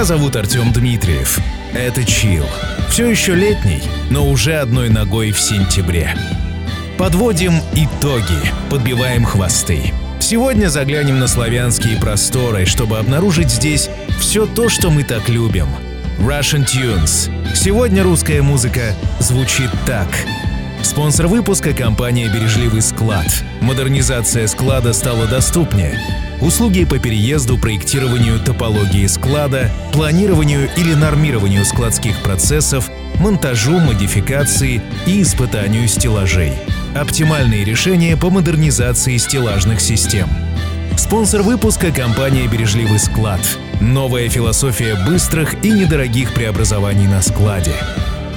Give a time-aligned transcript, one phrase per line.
[0.00, 1.38] меня зовут Артем Дмитриев.
[1.74, 2.46] Это Чил.
[2.88, 6.16] Все еще летний, но уже одной ногой в сентябре.
[6.96, 9.92] Подводим итоги, подбиваем хвосты.
[10.18, 15.68] Сегодня заглянем на славянские просторы, чтобы обнаружить здесь все то, что мы так любим.
[16.18, 17.30] Russian Tunes.
[17.54, 20.08] Сегодня русская музыка звучит так.
[20.82, 23.26] Спонсор выпуска— компания «Бережливый склад».
[23.60, 26.00] Модернизация склада стала доступнее
[26.40, 35.86] услуги по переезду, проектированию топологии склада, планированию или нормированию складских процессов, монтажу, модификации и испытанию
[35.88, 36.52] стеллажей.
[36.94, 40.28] Оптимальные решения по модернизации стеллажных систем.
[40.96, 43.40] Спонсор выпуска— компания «Бережливый склад».
[43.80, 47.74] Новая философия быстрых и недорогих преобразований на складе.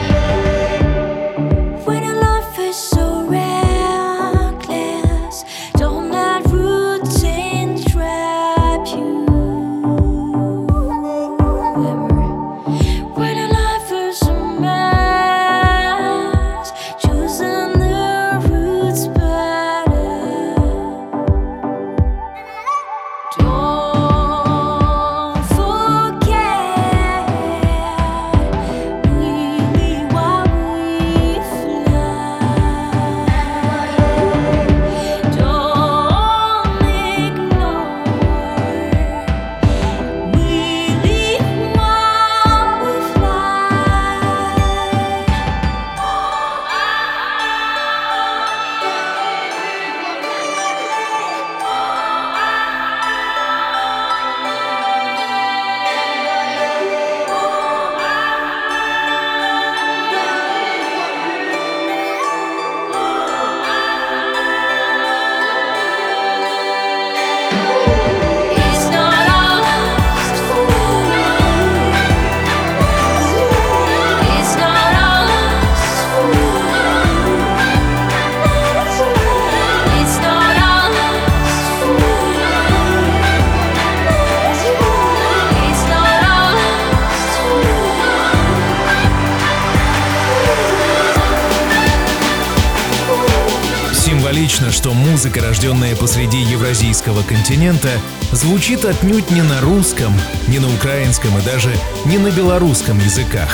[94.35, 97.89] Символично, что музыка, рожденная посреди евразийского континента,
[98.33, 100.13] звучит отнюдь не на русском,
[100.49, 101.73] не на украинском и даже
[102.05, 103.49] не на белорусском языках.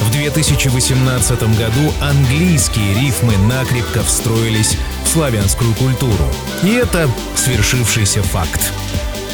[0.00, 6.32] В 2018 году английские рифмы накрепко встроились в славянскую культуру.
[6.62, 7.06] И это
[7.36, 8.72] свершившийся факт.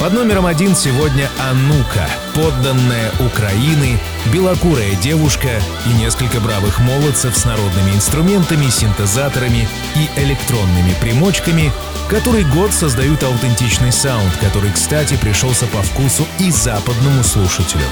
[0.00, 4.00] Под номером один сегодня Анука, подданная Украины,
[4.32, 5.48] белокурая девушка
[5.86, 11.72] и несколько бравых молодцев с народными инструментами, синтезаторами и электронными примочками,
[12.08, 17.84] который год создают аутентичный саунд, который, кстати, пришелся по вкусу и западному слушателю.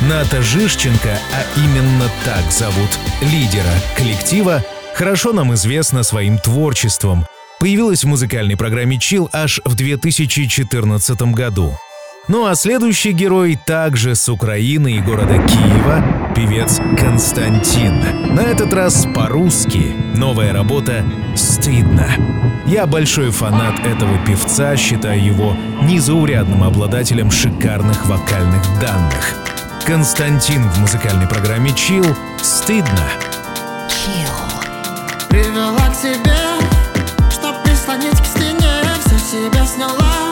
[0.00, 4.64] Ната Жишченко, а именно так зовут лидера коллектива,
[4.94, 7.26] хорошо нам известна своим творчеством—
[7.58, 11.76] появилась в музыкальной программе Chill аж в 2014 году.
[12.28, 18.34] Ну а следующий герой также с Украины и города Киева— певец Константин.
[18.34, 19.96] На этот раз по-русски.
[20.14, 22.06] Новая работа «Стыдно».
[22.66, 29.34] Я большой фанат этого певца, считаю его незаурядным обладателем шикарных вокальных данных.
[29.86, 33.08] Константин в музыкальной программе Chill «Стыдно».
[33.88, 35.28] Chill.
[35.30, 36.38] Привела к себе
[37.64, 40.27] прислонить к стене Все себя сняла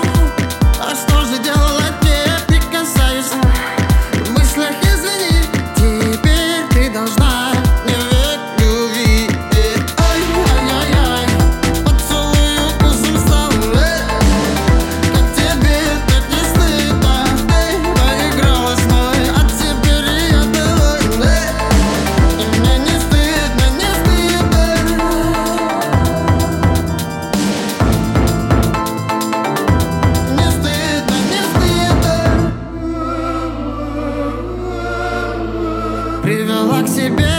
[36.27, 37.31] Привела к себе,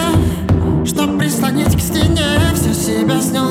[0.85, 2.23] чтоб прислонить к стене
[2.55, 3.46] всю себя снял.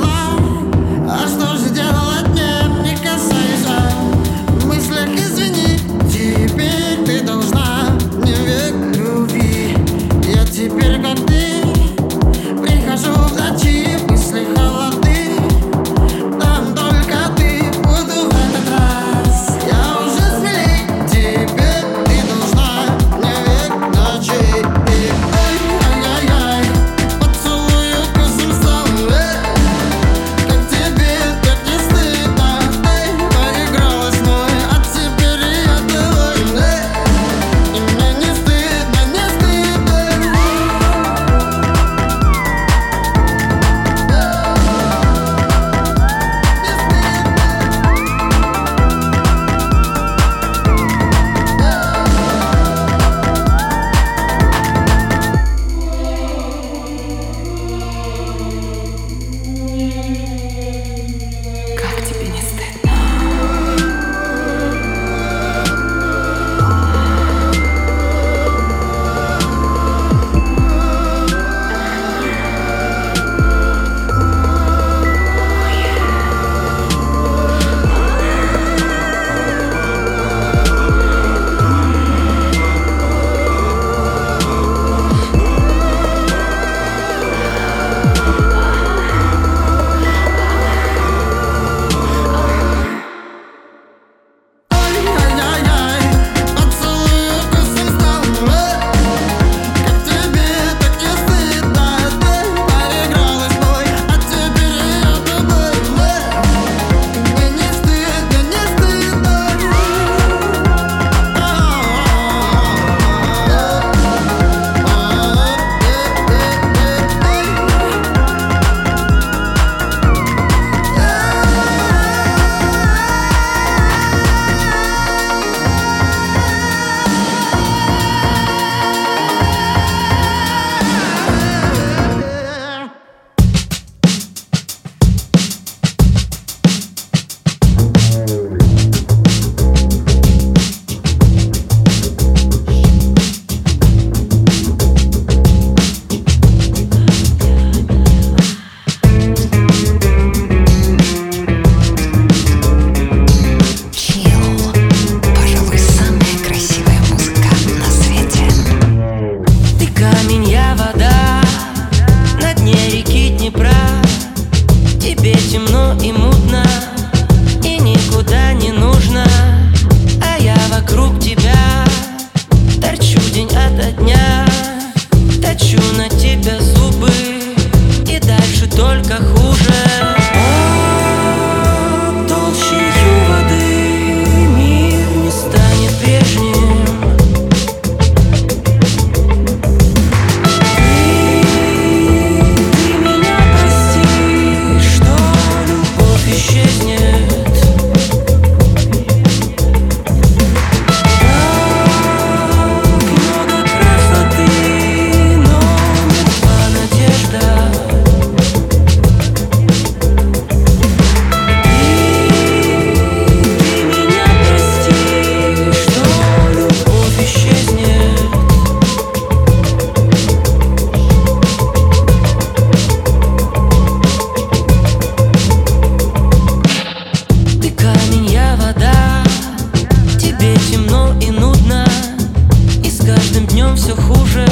[233.76, 234.46] все хуже.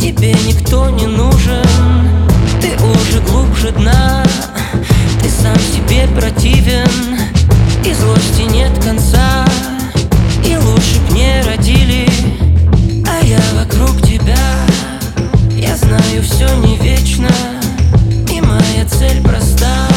[0.00, 1.64] Тебе никто не нужен.
[2.60, 4.24] Ты уже глубже дна.
[5.22, 7.18] Ты сам себе противен.
[7.84, 9.44] И злости нет конца.
[10.44, 12.08] И лучше б не родили.
[13.06, 14.36] А я вокруг тебя.
[15.50, 17.28] Я знаю, все не вечно.
[18.32, 19.91] И моя цель проста.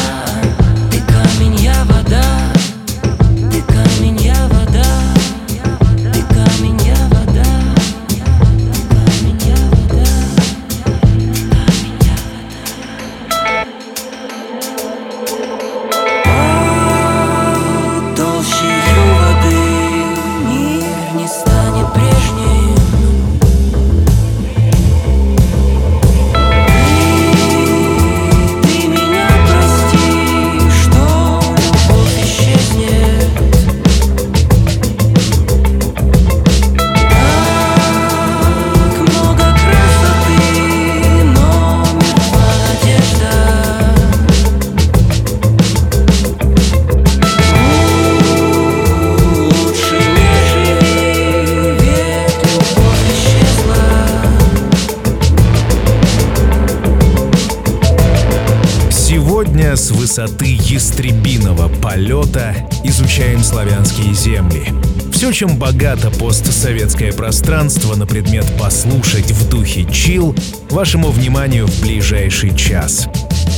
[65.36, 70.34] Все, чем богато постсоветское пространство на предмет послушать в духе чил,
[70.70, 73.06] вашему вниманию в ближайший час.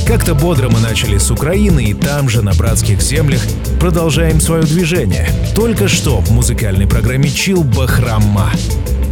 [0.05, 3.41] Как-то бодро мы начали с Украины и там же, на братских землях,
[3.79, 5.29] продолжаем свое движение.
[5.55, 8.51] Только что в музыкальной программе «Чил» Бахрама.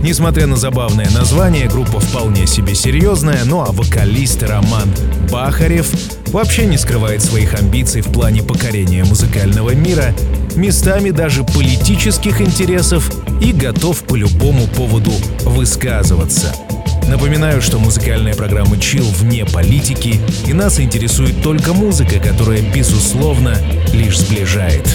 [0.03, 4.93] Несмотря на забавное название, группа вполне себе серьезная, ну а вокалист Роман
[5.31, 5.89] Бахарев
[6.27, 10.13] вообще не скрывает своих амбиций в плане покорения музыкального мира,
[10.57, 13.09] местами даже политических интересов
[13.41, 15.11] и готов по любому поводу
[15.43, 16.53] высказываться.
[17.07, 23.55] Напоминаю, что музыкальная программа Chill вне политики, и нас интересует только музыка, которая, безусловно,
[23.93, 24.85] лишь сближает.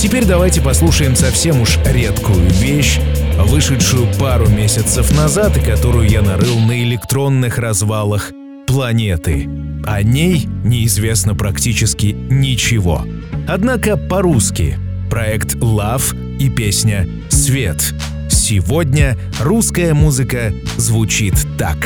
[0.00, 2.98] Теперь давайте послушаем совсем уж редкую вещь,
[3.38, 8.32] вышедшую пару месяцев назад и которую я нарыл на электронных развалах
[8.66, 9.48] планеты.
[9.86, 13.04] О ней неизвестно практически ничего.
[13.46, 14.76] Однако по-русски
[15.08, 17.94] проект Love и песня «Свет».
[18.28, 21.76] Сегодня русская музыка звучит так.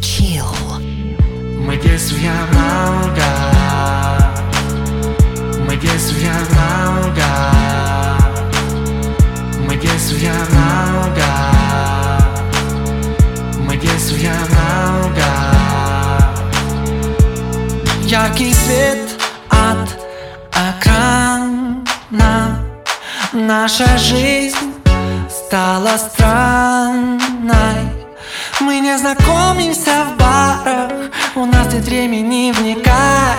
[0.00, 0.44] Chill.
[1.66, 3.22] Мы действия много
[5.66, 7.26] Мы действия много
[9.66, 11.26] Мы действия много
[13.58, 15.24] Мы действия много
[18.06, 19.88] Яркий свет от
[20.52, 21.35] экрана
[23.38, 24.56] Наша жизнь
[25.28, 27.20] стала странной.
[28.60, 30.90] Мы не знакомимся в барах
[31.34, 33.36] У нас нет времени вникать.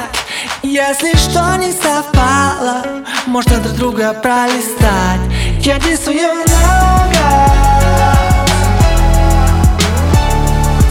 [0.62, 2.84] Если что не совпало
[3.26, 5.20] Можно друг друга пролистать.
[5.62, 7.52] Я действую много.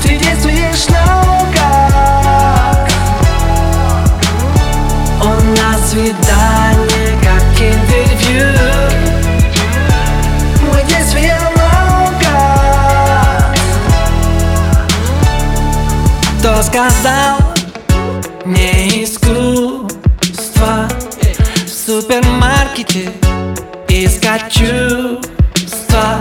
[0.02, 1.06] Ты действуешь много.
[5.88, 6.65] Свидание,
[16.46, 17.38] Кто сказал,
[18.44, 20.88] не искусство.
[21.64, 23.10] В супермаркете
[23.88, 26.20] искать чувства.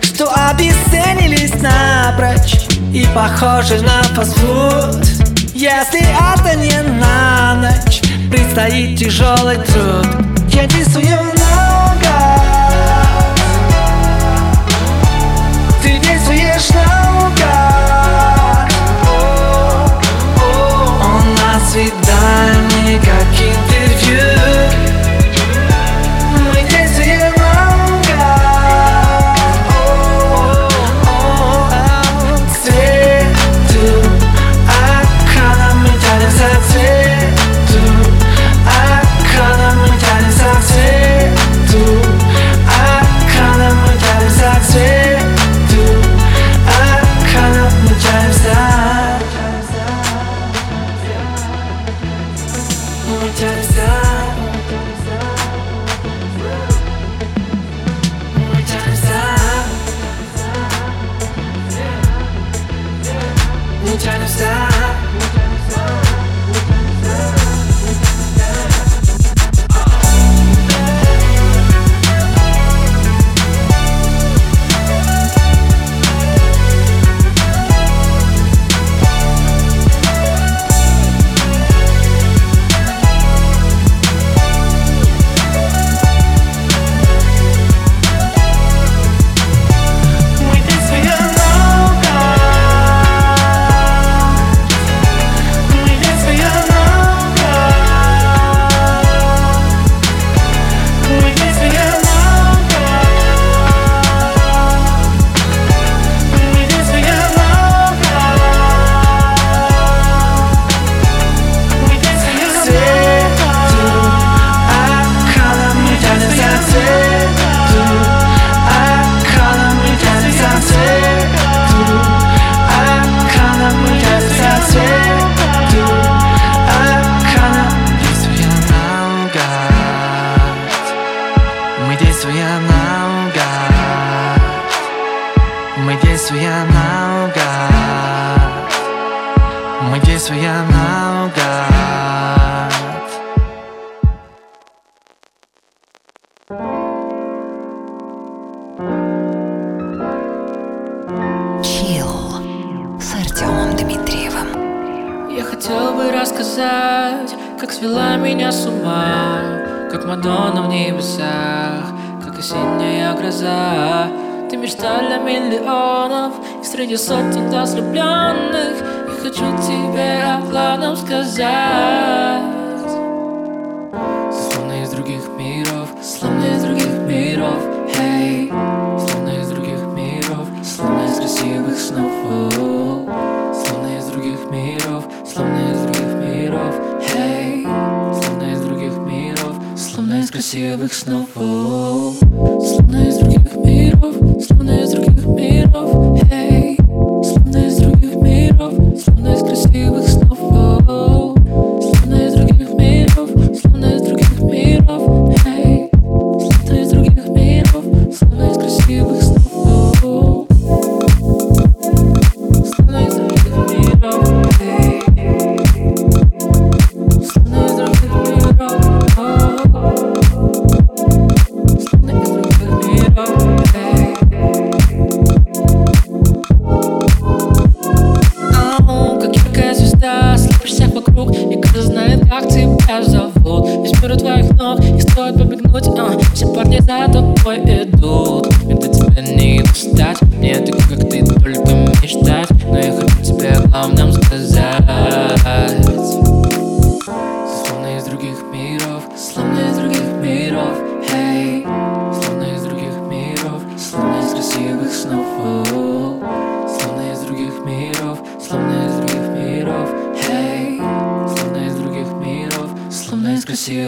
[0.00, 5.04] Что обесценились напрочь И похожи на фастфуд.
[5.52, 8.00] Если это не на ночь
[8.30, 10.06] Предстоит тяжелый труд.
[10.54, 11.49] Я действую много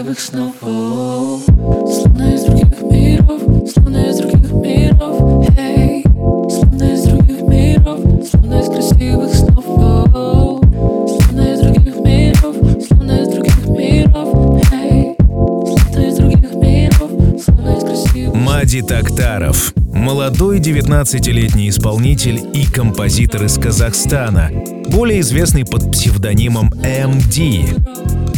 [0.03, 0.55] красивых снов.
[0.61, 6.03] Словно из других миров, словно из других миров, эй
[6.51, 9.65] Словно из других миров, словно из красивых снов.
[9.65, 17.11] Словно из других миров, словно из других миров, эй Словно из других миров,
[17.45, 19.73] словно из красивых Мади Тактаров.
[19.93, 24.51] Молодой 19-летний исполнитель и композитор из Казахстана,
[24.89, 27.82] более известный под псевдонимом MD.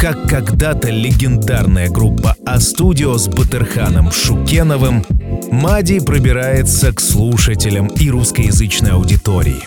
[0.05, 5.03] Как когда-то легендарная группа А-студио с Батырханом Шукеновым,
[5.51, 9.63] Мади пробирается к слушателям и русскоязычной аудитории.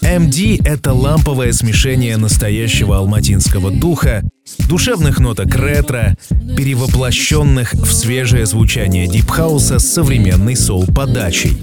[0.00, 4.22] MD— это ламповое смешение настоящего алматинского духа,
[4.68, 6.16] душевных ноток ретро,
[6.56, 11.58] перевоплощенных в свежее звучание дипхауса с современной соул-подачей.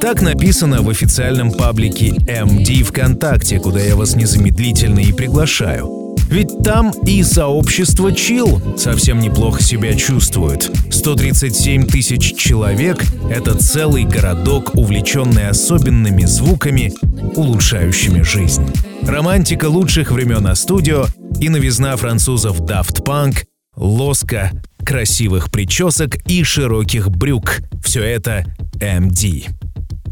[0.00, 6.07] Так написано в официальном паблике MD ВКонтакте, куда я вас незамедлительно и приглашаю.
[6.28, 10.70] Ведь там и сообщество Chill совсем неплохо себя чувствует.
[10.90, 16.92] 137 тысяч человек— это целый городок, увлеченный особенными звуками,
[17.34, 18.66] улучшающими жизнь.
[19.02, 21.06] Романтика лучших времен на студио
[21.40, 24.52] и новизна французов Daft Punk, лоска,
[24.84, 28.44] красивых причесок и широких брюк— все это
[28.80, 29.46] MD.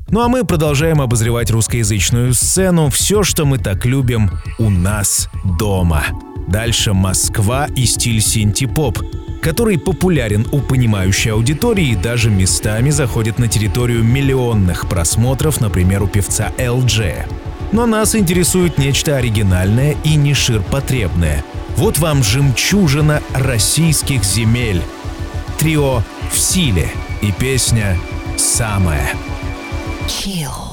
[0.09, 6.05] Ну а мы продолжаем обозревать русскоязычную сцену, все, что мы так любим у нас дома.
[6.47, 9.01] Дальше Москва и стиль синти-поп,
[9.42, 16.07] который популярен у понимающей аудитории и даже местами заходит на территорию миллионных просмотров, например, у
[16.07, 17.29] певца LG.
[17.73, 21.45] Но нас интересует нечто оригинальное и не ширпотребное.
[21.77, 24.83] Вот вам жемчужина российских земель.
[25.59, 26.92] Трио «В силе»
[27.23, 27.99] и песня
[28.37, 29.11] «Самая».
[30.09, 30.65] Chill.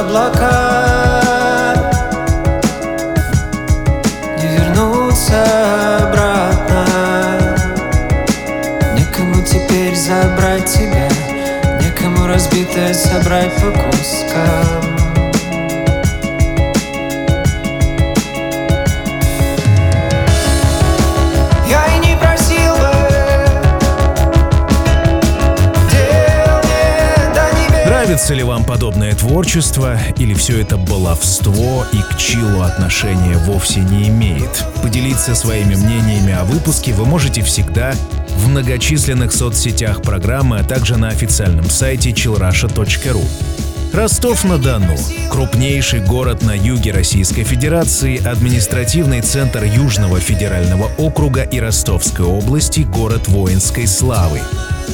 [0.00, 1.74] облака.
[4.38, 5.42] Не вернуться
[6.02, 6.86] обратно.
[8.96, 11.08] Некому теперь забрать тебя.
[11.80, 14.75] Некому разбитое собрать по кускам
[28.16, 34.08] Нравится ли вам подобное творчество, или все это баловство и к чилу отношения вовсе не
[34.08, 34.64] имеет?
[34.82, 37.92] Поделиться своими мнениями о выпуске вы можете всегда
[38.30, 43.22] в многочисленных соцсетях программы, а также на официальном сайте chillrusha.ru.
[43.92, 44.96] Ростов-на-Дону–
[45.30, 53.28] крупнейший город на юге Российской Федерации, административный центр Южного федерального округа и Ростовской области, город
[53.28, 54.40] воинской славы.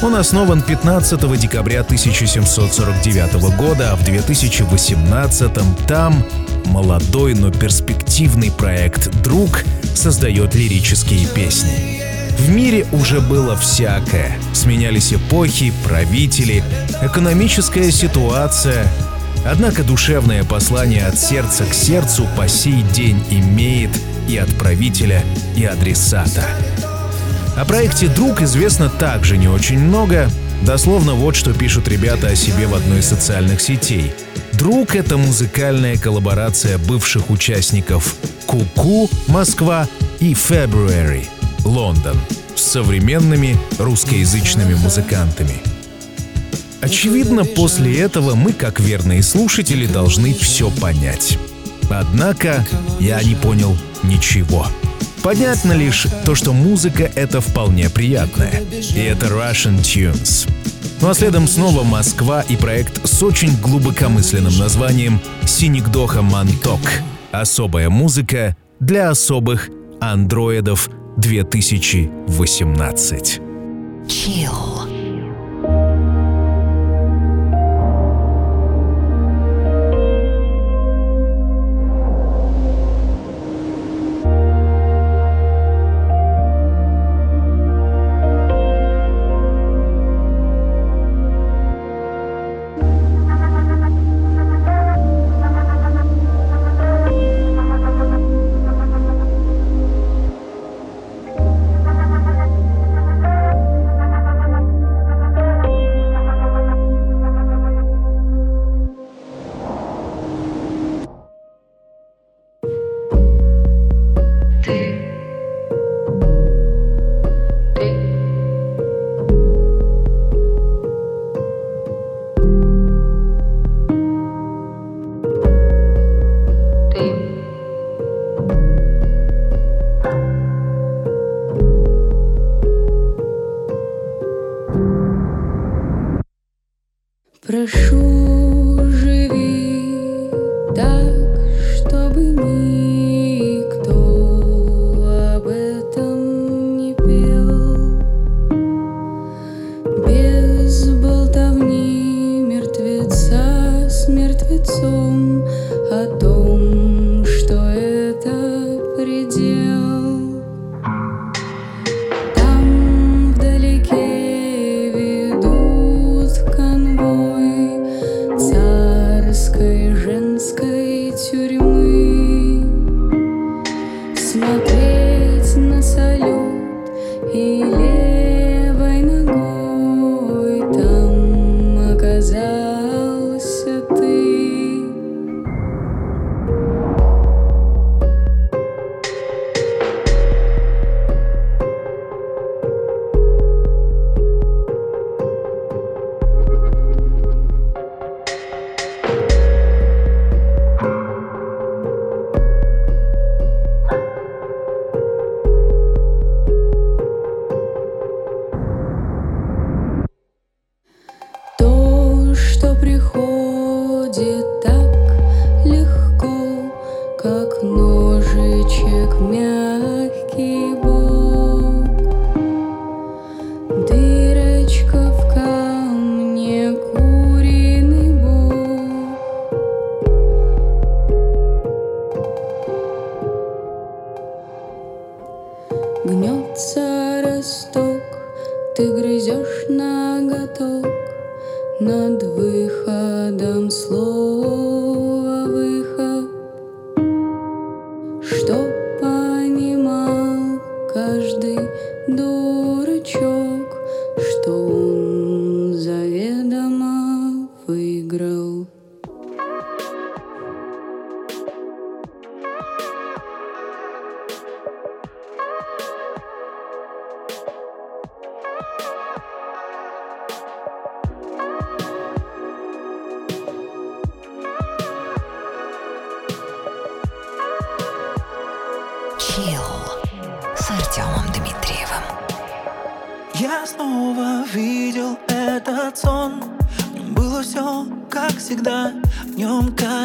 [0.01, 5.51] Он основан 15 декабря 1749 года, а в 2018
[5.87, 6.25] там
[6.65, 9.63] молодой, но перспективный проект «Друг»
[9.95, 12.01] создает лирические песни.
[12.37, 14.37] В мире уже было всякое.
[14.53, 16.63] Сменялись эпохи, правители,
[17.01, 18.87] экономическая ситуация.
[19.45, 23.91] Однако душевное послание от сердца к сердцу по сей день имеет
[24.27, 25.21] и отправителя,
[25.55, 26.43] и адресата.
[27.55, 30.27] О проекте «Друг» известно также не очень много.
[30.63, 34.11] Дословно вот что пишут ребята о себе в одной из социальных сетей.
[34.53, 38.15] «Друг»— это музыкальная коллаборация бывших участников
[38.47, 39.87] «Куку» Москва
[40.19, 41.27] и «February»
[41.63, 42.19] Лондон
[42.55, 45.61] с современными русскоязычными музыкантами.
[46.81, 51.37] Очевидно, после этого мы, как верные слушатели, должны все понять.
[51.89, 52.65] Однако
[52.99, 54.67] я не понял ничего.
[55.23, 58.61] Понятно лишь то, что музыка— это вполне приятная.
[58.93, 60.49] И это Russian Tunes.
[61.01, 66.81] Ну а следом снова Москва и проект с очень глубокомысленным названием «Синикдоха Манток».
[67.31, 69.69] Особая музыка для особых
[70.01, 73.39] андроидов 2018.
[74.07, 74.82] Chill.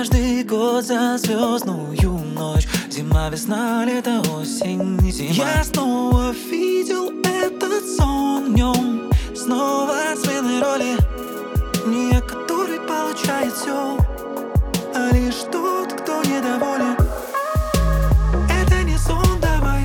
[0.08, 2.66] Каждый год за звездную ночь.
[2.90, 5.32] Зима, весна, лето, осень, зима.
[5.32, 10.96] Я снова видел этот сон В нем снова смены роли.
[11.86, 13.98] Не который получает все
[14.94, 16.96] А лишь тот, кто недоволен.
[18.48, 19.84] Это не сон, давай.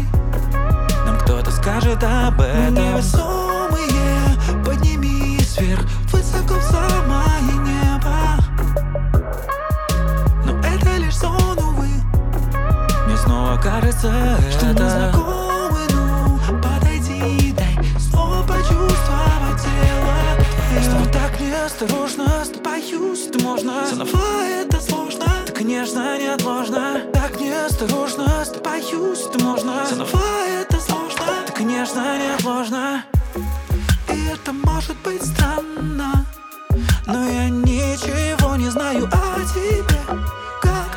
[1.05, 2.75] Нам кто-то скажет об этом.
[2.75, 7.72] Невесомые, поднимись вверх Высоко в самое небо
[13.83, 20.13] кажется, что это знакомы, ну Подойди, дай снова почувствовать тело
[20.69, 23.85] твое Снова так неосторожно, боюсь, ты можно.
[23.87, 27.01] Снова это сложно, так нежно, неотложно.
[27.13, 29.85] Так неосторожно, боюсь, ты можно.
[29.85, 33.03] Снова это сложно, так нежно, неотложно.
[34.09, 36.25] И это может быть странно
[37.07, 39.99] Но я ничего не знаю о тебе.
[40.61, 40.92] Как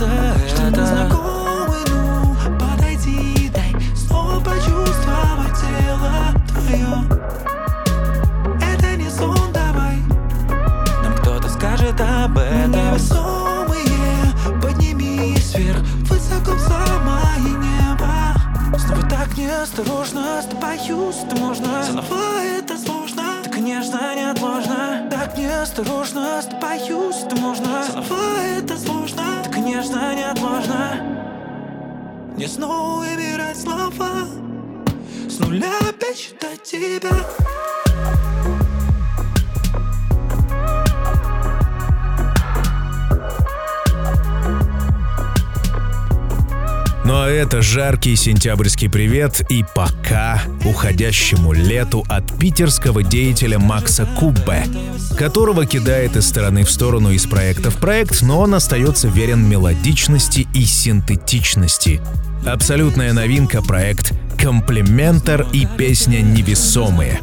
[0.00, 6.12] кажется, что это знакомы, ну Подойди, дай снова почувствовать тело
[6.48, 6.86] твое
[8.62, 9.96] Это не сон, давай.
[11.02, 12.72] Нам кто-то скажет об этом.
[12.72, 18.78] Невесомые, поднимись вверх Высоко в самое небо.
[18.78, 21.84] Снова так неосторожно, боюсь, ты можно.
[21.84, 25.08] Снова это сложно, так нежно, неотложно.
[25.10, 27.84] Так неосторожно, боюсь, ты можно.
[27.84, 28.14] Снова
[28.58, 28.99] это сложно,
[29.70, 31.02] так нежно, неотложно.
[32.36, 34.26] Мне снова выбирать слова.
[35.28, 37.10] С нуля опять считать тебя
[47.30, 54.64] это жаркий сентябрьский привет и пока уходящему лету от питерского деятеля Макса Куббе,
[55.16, 60.48] которого кидает из стороны в сторону из проекта в проект, но он остается верен мелодичности
[60.54, 62.00] и синтетичности.
[62.46, 67.20] Абсолютная новинка проект «Комплиментар» и песня «Невесомые».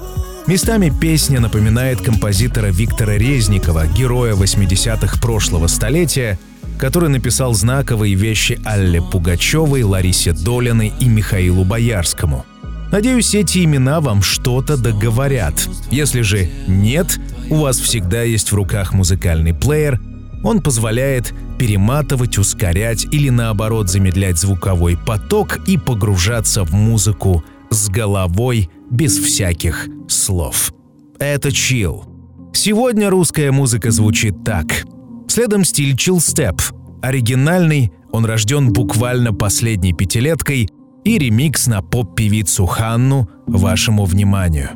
[0.48, 6.40] Местами песня напоминает композитора Виктора Резникова, героя 80-х прошлого столетия,
[6.78, 12.46] который написал знаковые вещи Алле Пугачевой, Ларисе Долиной и Михаилу Боярскому.
[12.92, 15.68] Надеюсь, эти имена вам что-то договорят.
[15.92, 20.00] Если же нет, у вас всегда есть в руках музыкальный плеер.
[20.44, 28.70] Он позволяет перематывать, ускорять или наоборот замедлять звуковой поток и погружаться в музыку с головой
[28.90, 30.72] без всяких слов.
[31.20, 32.06] Это чил.
[32.54, 34.86] Сегодня русская музыка звучит так.
[35.28, 36.60] Следом стиль step.
[37.02, 40.70] Оригинальный, он рожден буквально последней пятилеткой
[41.04, 44.70] и ремикс на поп-певицу Ханну вашему вниманию.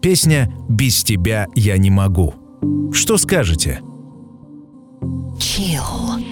[0.00, 2.34] Песня «Без тебя я не могу».
[2.92, 3.80] Что скажете?
[5.38, 6.22] Chill.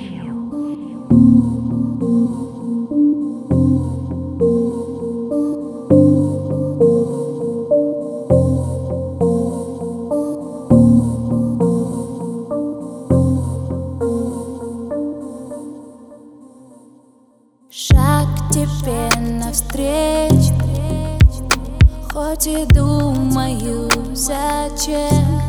[22.46, 25.40] И думаю, зачем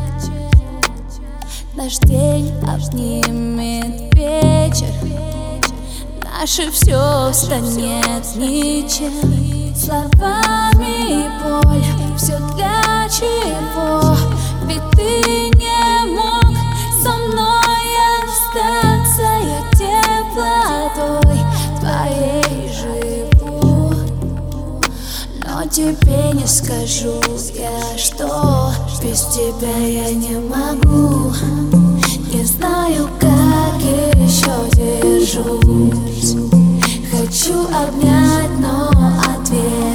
[1.74, 4.92] Наш день обнимет вечер?
[6.22, 9.74] Наше все станет ничем.
[9.74, 11.82] Словами боль,
[12.18, 14.14] все для чего?
[14.66, 16.31] Ведь ты не мог
[25.72, 27.18] тебе не скажу
[27.54, 31.32] я, что Без тебя я не могу.
[32.32, 33.80] Не знаю, как
[34.16, 36.36] еще держусь.
[37.10, 39.91] Хочу обнять, но отвернусь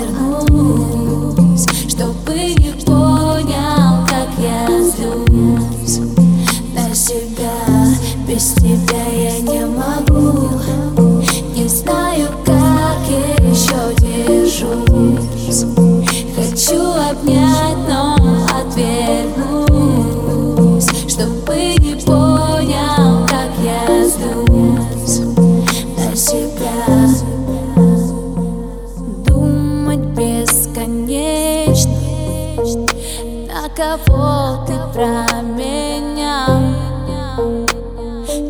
[34.97, 36.59] про меня.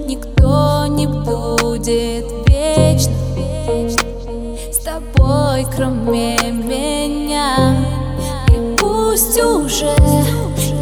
[0.07, 3.11] Никто не будет вечно
[4.71, 7.75] С тобой, кроме меня.
[8.47, 9.93] И пусть уже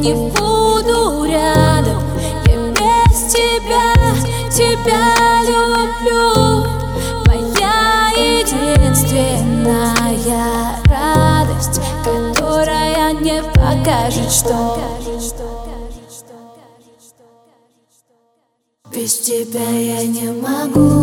[0.02, 2.04] не буду рядом.
[2.46, 3.92] Я без тебя,
[4.52, 6.68] тебя люблю.
[7.26, 9.96] Моя единственная
[10.88, 14.75] радость Которая не покажет, что
[19.56, 20.95] тебя я не могу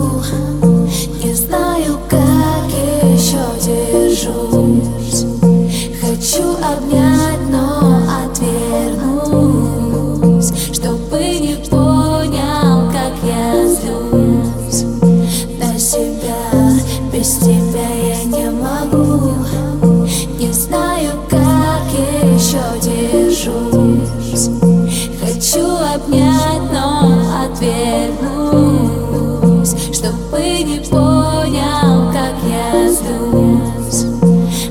[30.90, 34.04] понял, как я злюсь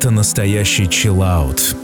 [0.04, 1.78] это настоящий чиллаут.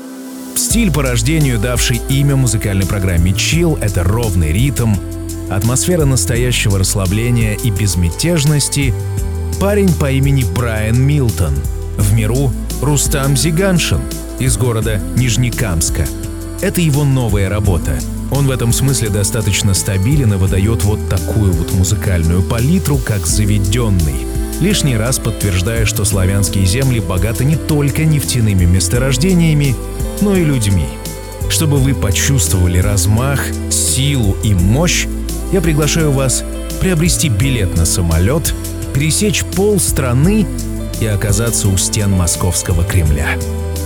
[0.58, 4.94] Стиль по рождению, давший имя музыкальной программе Chill, это ровный ритм,
[5.50, 8.94] атмосфера настоящего расслабления и безмятежности,
[9.62, 11.54] парень по имени Брайан Милтон,
[11.98, 12.52] в миру
[12.82, 14.02] Рустам Зиганшин
[14.38, 16.06] из города Нижнекамска.
[16.60, 17.98] Это его новая работа.
[18.32, 24.29] Он в этом смысле достаточно стабилен и выдает вот такую вот музыкальную палитру, как заведенный.
[24.60, 29.76] Лишний раз подтверждая, что славянские земли богаты не только нефтяными месторождениями,
[30.22, 30.86] но и людьми.
[31.50, 35.08] Чтобы вы почувствовали размах, силу и мощь,
[35.54, 36.44] я приглашаю вас
[36.82, 38.54] приобрести билет на самолет,
[38.94, 40.46] пересечь пол страны
[41.00, 43.38] и оказаться у стен московского Кремля.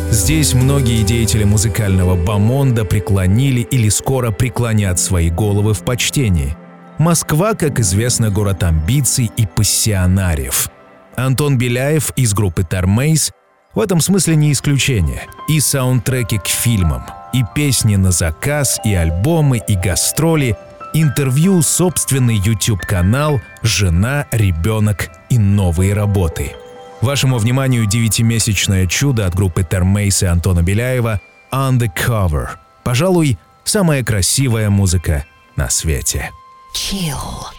[0.09, 6.55] Здесь многие деятели музыкального бомонда преклонили или скоро преклонят свои головы в почтении.
[6.97, 10.69] Москва, как известно, город амбиций и пассионариев.
[11.15, 13.31] Антон Беляев из группы Термейс
[13.73, 15.23] в этом смысле не исключение.
[15.47, 20.55] И саундтреки к фильмам, и песни на заказ, и альбомы, и гастроли,
[20.93, 26.53] интервью, собственный YouTube-канал, жена, ребенок и новые работы.
[27.01, 31.19] Вашему вниманию девятимесячное чудо от группы Термейс и Антона Беляева
[31.51, 32.49] «Undercover».
[32.83, 35.25] Пожалуй, самая красивая музыка
[35.55, 36.29] на свете.
[36.73, 37.51] Chill.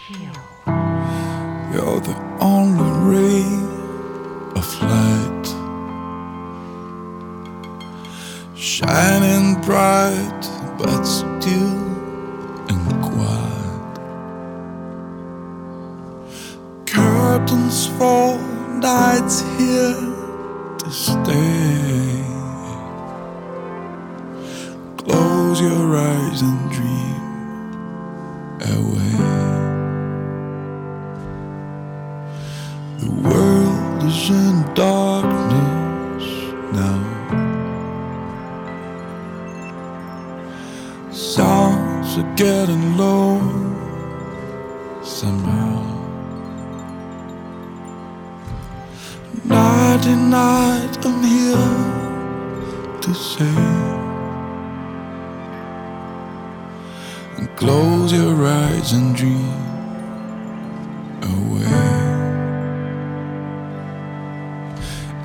[0.67, 3.45] You're the only ray
[4.55, 5.45] of light.
[8.55, 10.41] Shining bright
[10.77, 11.77] but still
[12.69, 13.55] and quiet
[16.85, 18.37] Curtains fall,
[18.79, 19.95] night's here
[20.79, 22.23] to stay.
[24.97, 26.94] Close your eyes and dream
[28.71, 29.55] away
[32.99, 36.25] The world is in darkness
[36.73, 37.01] now.
[41.11, 43.39] Sounds are getting low
[45.03, 45.83] somehow.
[49.43, 54.04] Nighty night, I'm here to say.
[57.55, 59.53] Close your eyes and dream
[61.21, 62.05] away.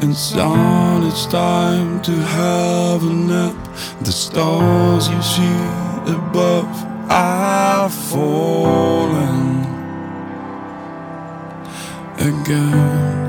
[0.02, 3.56] And son, it's time to have a nap.
[4.02, 5.56] The stars you see
[6.06, 6.66] above
[7.10, 9.64] are falling
[12.18, 13.19] again.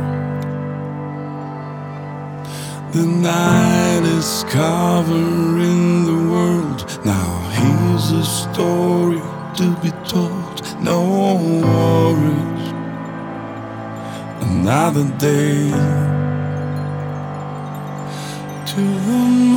[2.92, 6.80] The night is covering the world.
[7.06, 9.22] Now here's a story
[9.56, 10.62] to be told.
[10.84, 11.00] No
[11.64, 12.68] worries.
[14.42, 15.72] Another day
[18.66, 19.51] till the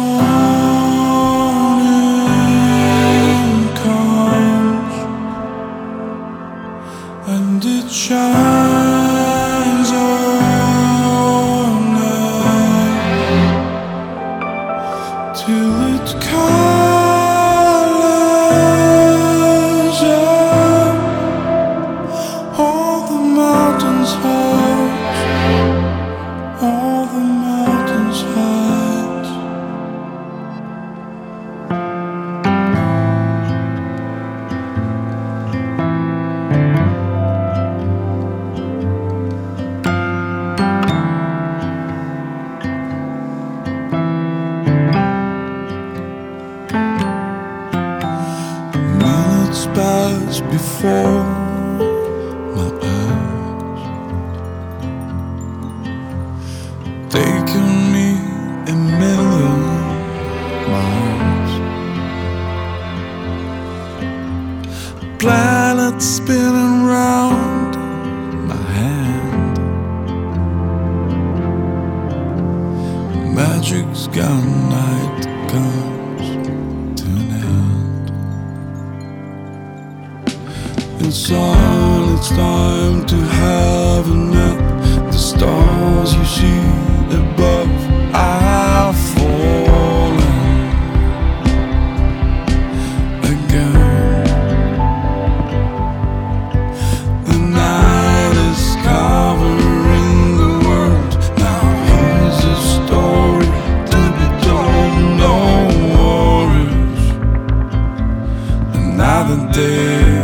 [109.26, 110.23] Another day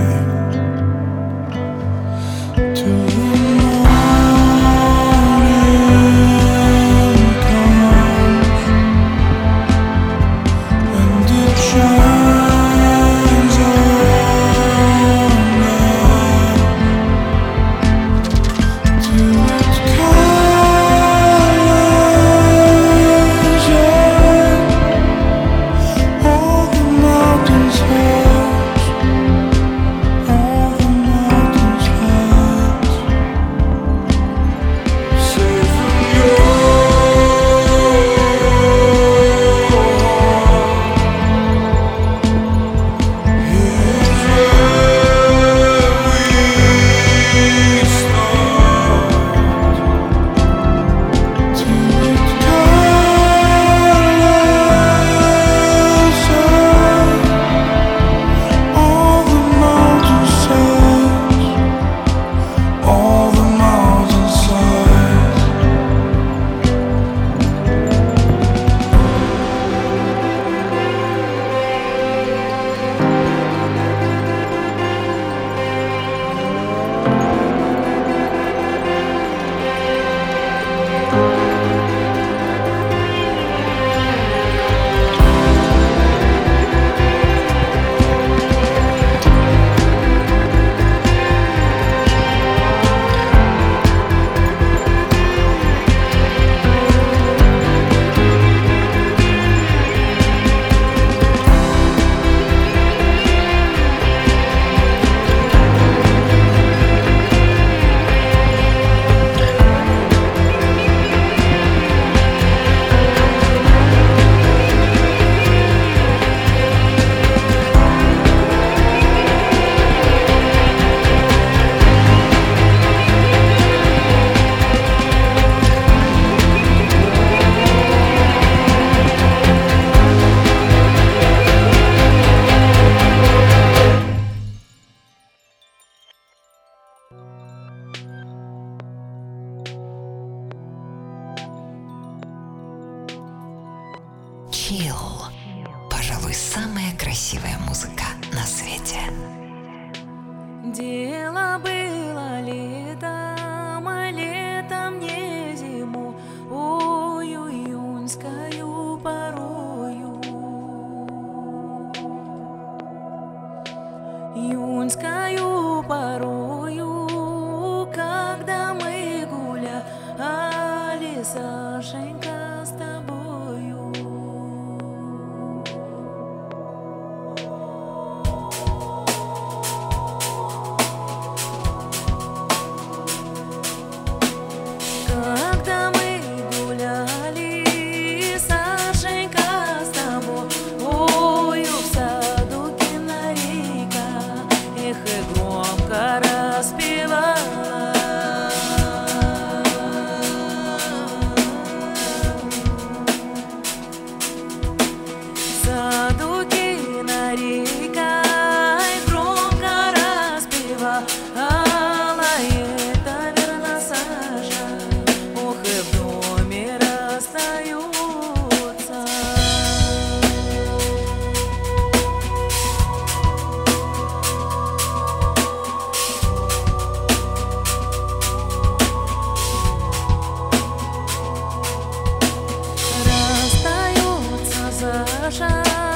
[235.21, 235.89] 河山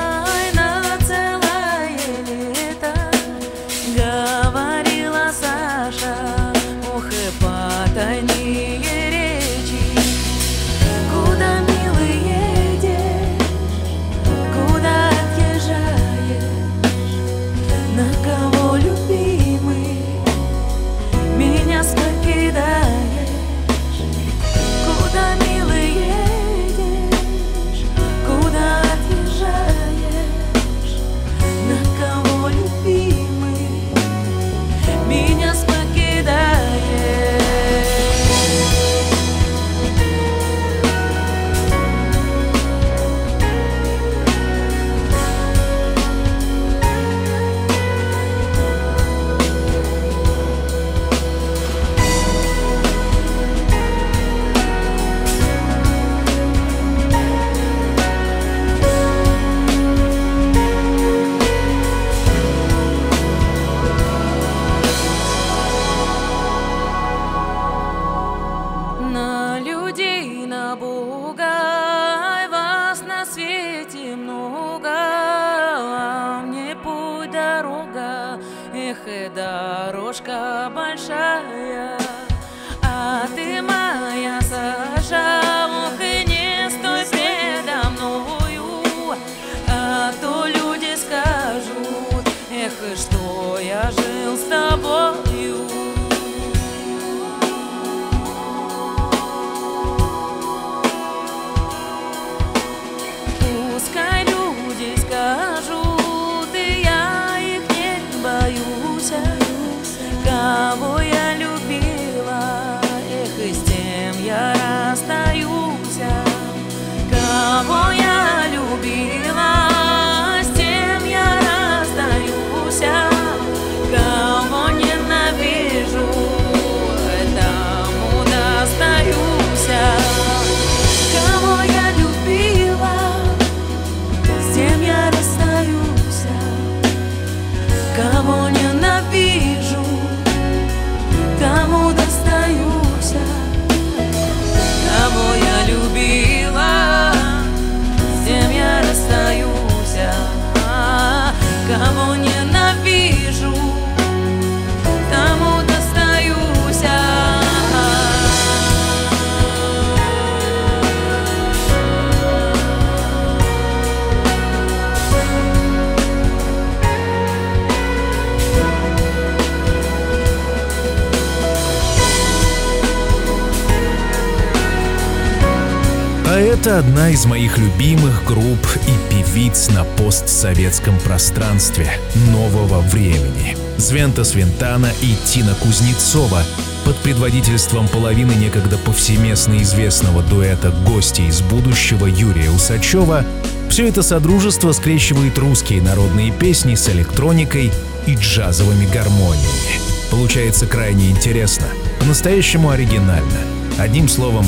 [176.65, 181.91] Это одна из моих любимых групп и певиц на постсоветском пространстве
[182.31, 183.55] нового времени.
[183.77, 186.43] Звента Свинтана и Тина Кузнецова
[186.87, 193.27] под предводительством половины некогда повсеместно известного дуэта «Гости из будущего» Юрия Усачева
[193.69, 197.73] все это содружество скрещивает русские народные песни с электроникой
[198.07, 199.81] и джазовыми гармониями.
[200.11, 201.67] Получается крайне интересно,
[202.01, 203.41] по-настоящему оригинально.
[203.77, 204.47] Одним словом,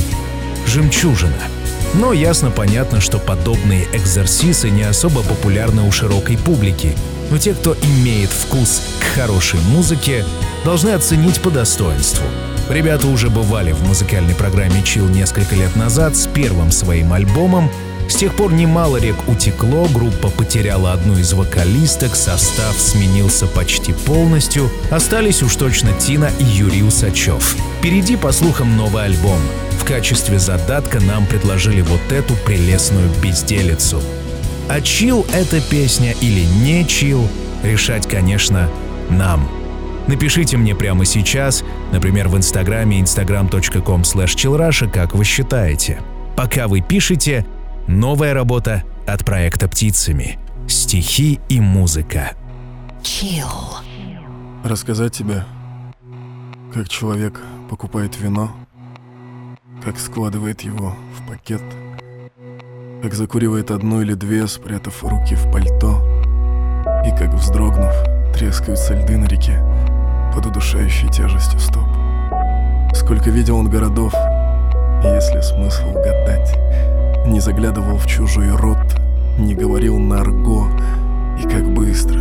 [0.67, 1.35] жемчужина—
[1.97, 6.95] но ясно понятно, что подобные экзерсисы не особо популярны у широкой публики.
[7.31, 10.25] Но те, кто имеет вкус к хорошей музыке,
[10.65, 12.25] должны оценить по достоинству.
[12.69, 17.71] Ребята уже бывали в музыкальной программе Chill несколько лет назад с первым своим альбомом.
[18.09, 24.71] С тех пор немало рек утекло, группа потеряла одну из вокалисток, состав сменился почти полностью.
[24.91, 27.57] Остались уж точно Тина и Юрий Усачев.
[27.79, 29.41] Впереди, по слухам, новый альбом.
[29.81, 34.01] В качестве задатка нам предложили вот эту прелестную безделицу.
[34.69, 37.29] А чил эта песня или не чил,
[37.63, 38.69] решать, конечно,
[39.11, 39.49] нам.
[40.07, 46.01] Напишите мне прямо сейчас, например, в инстаграме instagram.com chillrusha, как вы считаете.
[46.37, 47.47] Пока вы пишете,
[47.89, 50.39] новая работа от проекта «Птицами».
[50.69, 52.33] Стихи и музыка.
[53.03, 53.47] Chill.
[54.65, 55.45] Рассказать тебе,
[56.75, 58.51] как человек покупает вино,
[59.85, 61.63] как складывает его в пакет,
[63.03, 66.03] как закуривает одну или две, спрятав руки в пальто,
[67.07, 67.93] и как, вздрогнув,
[68.35, 69.63] трескаются льды на реке
[70.35, 71.87] под удушающей тяжестью стоп.
[72.93, 74.13] Сколько видел он городов,
[75.05, 76.53] и если смысл гадать,
[77.27, 78.79] не заглядывал в чужой рот,
[79.39, 80.69] не говорил на арго,
[81.39, 82.21] и как быстро,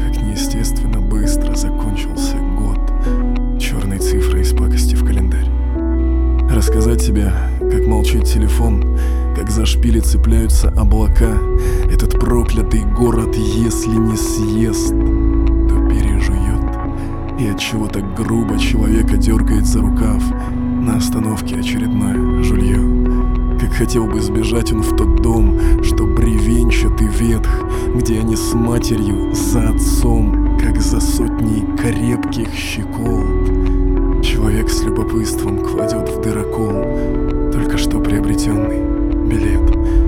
[0.00, 2.78] как неестественно быстро закончился год
[3.58, 5.48] черной цифрой из пакости в календарь.
[6.50, 8.98] Рассказать тебе, как молчит телефон,
[9.36, 11.36] как за шпили цепляются облака,
[11.92, 16.58] этот проклятый город, если не съест, то пережует.
[17.38, 20.22] И от чего так грубо человека дергает за рукав
[20.80, 22.97] на остановке очередное жулье.
[23.60, 27.48] Как хотел бы сбежать он в тот дом, что бревенчатый ветх,
[27.94, 33.24] где они с матерью за отцом, как за сотней крепких щекол.
[34.22, 38.80] Человек с любопытством кладет в дырокол только что приобретенный
[39.28, 40.07] билет и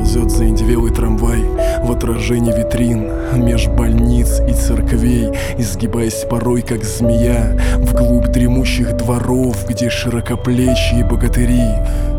[0.00, 1.44] ползет за индивелый трамвай
[1.82, 9.90] в отражении витрин меж больниц и церквей, изгибаясь порой как змея вглубь дремучих дворов, где
[9.90, 11.60] широкоплечие богатыри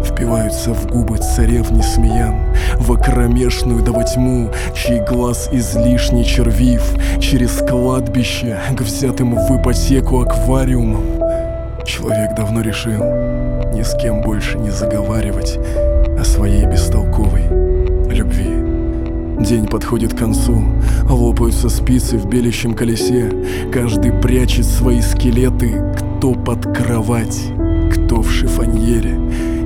[0.05, 2.35] впиваются в губы царевни смеян,
[2.77, 6.83] в окромешную до тьму, чей глаз излишне червив,
[7.19, 11.03] через кладбище к взятым в ипотеку аквариумам.
[11.83, 13.03] Человек давно решил
[13.73, 15.57] ни с кем больше не заговаривать
[16.19, 16.65] о своей.
[19.51, 20.63] День подходит к концу,
[21.09, 23.29] лопаются спицы в белящем колесе,
[23.73, 27.51] каждый прячет свои скелеты, кто под кровать,
[27.91, 29.19] кто в шифоньере,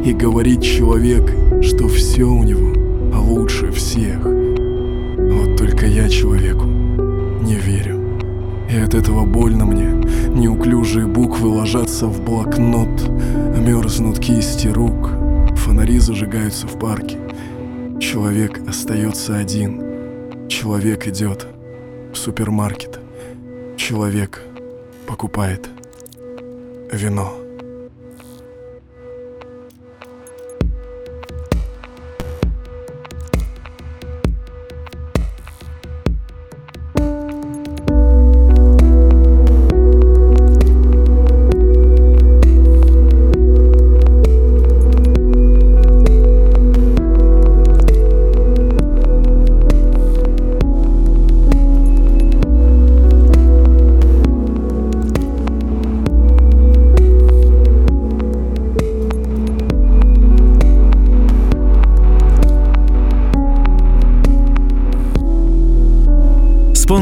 [0.04, 1.32] и говорит человек,
[1.62, 2.74] что все у него
[3.16, 4.26] лучше всех.
[4.26, 8.02] Вот только я человеку не верю.
[8.68, 9.92] И от этого больно мне.
[10.34, 13.08] Неуклюжие буквы ложатся в блокнот,
[13.60, 15.12] мерзнут кисти рук,
[15.56, 17.20] фонари зажигаются в парке.
[18.00, 20.50] Человек остается один.
[20.50, 21.48] Человек идет
[22.12, 23.00] в супермаркет.
[23.78, 24.42] Человек
[25.08, 25.70] покупает
[26.92, 27.45] вино.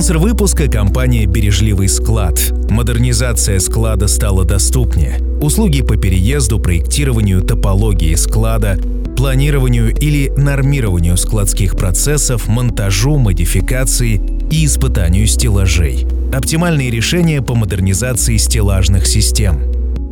[0.03, 2.51] Спонсор выпуска– компания «Бережливый склад».
[2.69, 5.21] Модернизация склада стала доступнее.
[5.41, 8.77] Услуги по переезду, проектированию, топологии склада,
[9.15, 16.05] планированию или нормированию складских процессов, монтажу, модификации и испытанию стеллажей.
[16.33, 19.61] Оптимальные решения по модернизации стеллажных систем.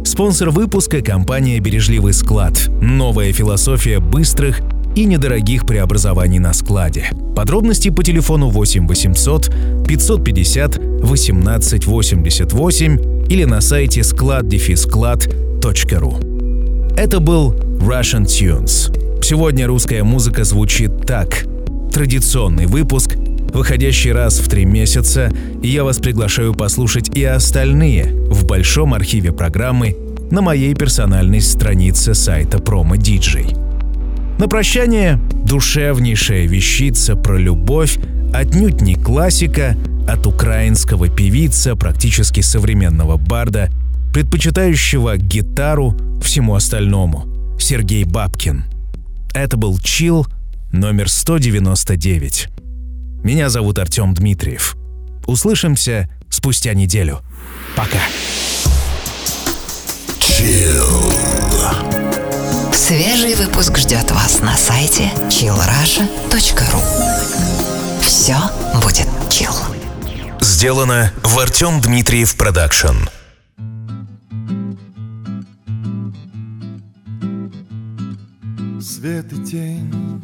[0.05, 2.69] Спонсор выпуска– компания «Бережливый склад».
[2.81, 4.61] Новая философия быстрых
[4.95, 7.11] и недорогих преобразований на складе.
[7.35, 9.51] Подробности по телефону 8 800
[9.87, 16.17] 550 18 88 или на сайте склад-склад.ру.
[16.97, 18.91] Это был Russian Tunes.
[19.23, 21.45] Сегодня русская музыка звучит так.
[21.93, 23.15] Традиционный выпуск,
[23.53, 29.31] выходящий раз в три месяца, и я вас приглашаю послушать и остальные в большом архиве
[29.31, 29.95] программы
[30.31, 33.70] на моей персональной странице сайта Promo DJ.
[34.41, 37.99] На прощание душевнейшая вещица про любовь,
[38.33, 39.77] отнюдь не классика,
[40.07, 43.69] от украинского певица, практически современного барда,
[44.11, 47.27] предпочитающего гитару всему остальному,
[47.59, 48.63] Сергей Бабкин.
[49.35, 50.25] Это был Chill
[50.71, 52.47] номер 199.
[53.23, 54.75] Меня зовут Артем Дмитриев.
[55.27, 57.19] Услышимся спустя неделю.
[57.75, 57.99] Пока.
[62.73, 66.81] Свежий выпуск ждет вас на сайте chillrussia.ru
[68.01, 68.35] Все
[68.81, 69.53] будет chill.
[70.39, 72.97] Сделано в Артем Дмитриев Production.
[78.81, 80.21] Свет и тень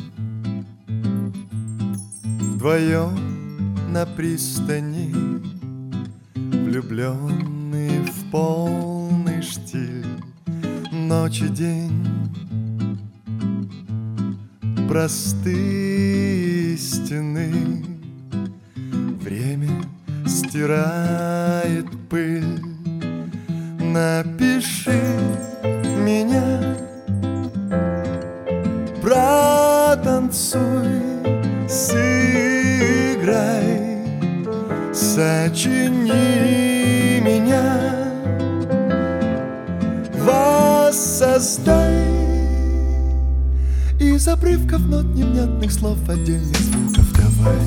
[2.40, 5.14] Вдвоем на пристани
[6.36, 8.97] Влюбленные в штиль
[11.08, 12.06] Ночь и день.
[14.90, 17.86] Простые истины.
[19.22, 19.70] Время
[20.26, 22.62] стирает пыль.
[23.80, 25.02] Напиши
[26.06, 26.76] меня.
[29.02, 30.60] Протанцуй,
[31.70, 32.84] сыграй.
[34.94, 36.02] Сочини
[37.22, 37.98] меня
[40.88, 42.08] Воссоздай
[44.00, 47.60] Из обрывков нот невнятных слов Отдельных звуков давай